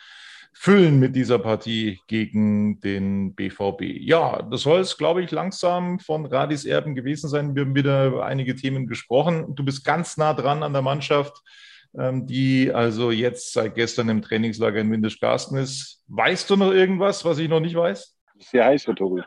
füllen 0.53 1.01
mit 1.01 1.17
dieser 1.17 1.39
Partie 1.39 1.99
gegen 2.09 2.79
den 2.81 3.35
BVB. 3.35 3.83
Ja, 4.01 4.43
das 4.43 4.63
soll 4.63 4.81
es, 4.81 4.99
glaube 4.99 5.23
ich, 5.23 5.31
langsam 5.31 5.99
von 5.99 6.27
Radis 6.27 6.67
Erben 6.67 6.95
gewesen 6.95 7.29
sein. 7.31 7.55
Wir 7.55 7.63
haben 7.63 7.75
wieder 7.75 8.07
über 8.07 8.27
einige 8.27 8.55
Themen 8.55 8.87
gesprochen. 8.87 9.55
Du 9.55 9.65
bist 9.65 9.83
ganz 9.83 10.19
nah 10.19 10.35
dran 10.35 10.63
an 10.63 10.75
der 10.75 10.83
Mannschaft, 10.83 11.43
ähm, 11.99 12.27
die 12.27 12.71
also 12.71 13.11
jetzt 13.11 13.55
seit 13.55 13.77
gestern 13.77 14.11
im 14.11 14.21
Trainingslager 14.21 14.81
in 14.81 14.93
Windischgarsten 14.93 15.57
ist. 15.57 16.03
Weißt 16.09 16.51
du 16.51 16.57
noch 16.57 16.73
irgendwas, 16.73 17.25
was 17.25 17.39
ich 17.39 17.49
noch 17.49 17.61
nicht 17.61 17.77
weiß? 17.77 18.15
Sehr 18.41 18.67
heiß, 18.67 18.87
Herr 18.87 18.95
Tobi. 18.95 19.23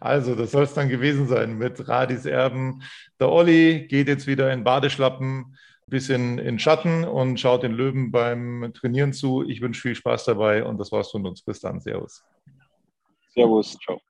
Also, 0.00 0.34
das 0.34 0.50
soll 0.50 0.64
es 0.64 0.74
dann 0.74 0.88
gewesen 0.88 1.28
sein 1.28 1.56
mit 1.58 1.88
Radis 1.88 2.26
Erben. 2.26 2.82
Der 3.20 3.30
Olli 3.30 3.86
geht 3.86 4.08
jetzt 4.08 4.26
wieder 4.26 4.52
in 4.52 4.64
Badeschlappen 4.64 5.56
bisschen 5.92 6.38
in 6.38 6.58
Schatten 6.58 7.04
und 7.04 7.38
schaut 7.38 7.62
den 7.62 7.72
Löwen 7.72 8.10
beim 8.10 8.72
Trainieren 8.74 9.12
zu. 9.12 9.46
Ich 9.46 9.60
wünsche 9.60 9.82
viel 9.82 9.94
Spaß 9.94 10.24
dabei 10.24 10.64
und 10.64 10.78
das 10.78 10.90
war's 10.90 11.10
von 11.10 11.26
uns. 11.26 11.42
Bis 11.42 11.60
dann. 11.60 11.80
Servus. 11.80 12.24
Servus. 13.34 13.76
Ciao. 13.78 14.00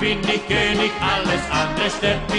bin 0.00 0.18
ich 0.22 0.46
König, 0.48 0.90
alles 1.00 1.42
andere 1.52 1.88
stört 1.88 2.31